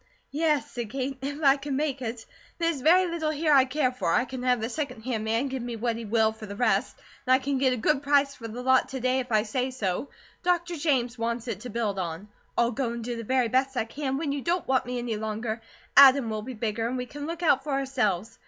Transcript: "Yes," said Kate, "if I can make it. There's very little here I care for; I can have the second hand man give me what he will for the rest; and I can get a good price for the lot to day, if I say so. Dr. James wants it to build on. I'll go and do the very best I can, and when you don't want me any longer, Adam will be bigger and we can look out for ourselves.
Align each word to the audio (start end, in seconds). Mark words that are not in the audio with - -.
"Yes," 0.31 0.71
said 0.71 0.89
Kate, 0.89 1.19
"if 1.21 1.43
I 1.43 1.57
can 1.57 1.75
make 1.75 2.01
it. 2.01 2.25
There's 2.57 2.81
very 2.81 3.05
little 3.05 3.29
here 3.29 3.53
I 3.53 3.65
care 3.65 3.91
for; 3.91 4.11
I 4.11 4.25
can 4.25 4.41
have 4.41 4.59
the 4.59 4.67
second 4.67 5.03
hand 5.03 5.23
man 5.25 5.47
give 5.47 5.61
me 5.61 5.75
what 5.75 5.95
he 5.95 6.05
will 6.05 6.31
for 6.31 6.47
the 6.47 6.55
rest; 6.55 6.97
and 7.27 7.35
I 7.35 7.37
can 7.37 7.59
get 7.59 7.71
a 7.71 7.77
good 7.77 8.01
price 8.01 8.33
for 8.33 8.47
the 8.47 8.63
lot 8.63 8.89
to 8.89 8.99
day, 8.99 9.19
if 9.19 9.31
I 9.31 9.43
say 9.43 9.69
so. 9.69 10.09
Dr. 10.41 10.75
James 10.75 11.19
wants 11.19 11.47
it 11.47 11.59
to 11.59 11.69
build 11.69 11.99
on. 11.99 12.29
I'll 12.57 12.71
go 12.71 12.93
and 12.93 13.03
do 13.03 13.15
the 13.15 13.23
very 13.23 13.47
best 13.49 13.77
I 13.77 13.85
can, 13.85 14.07
and 14.07 14.17
when 14.17 14.31
you 14.31 14.41
don't 14.41 14.67
want 14.67 14.87
me 14.87 14.97
any 14.97 15.17
longer, 15.17 15.61
Adam 15.95 16.31
will 16.31 16.41
be 16.41 16.55
bigger 16.55 16.87
and 16.87 16.97
we 16.97 17.05
can 17.05 17.27
look 17.27 17.43
out 17.43 17.63
for 17.63 17.69
ourselves. 17.73 18.39